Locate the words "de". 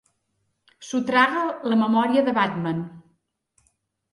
2.31-2.33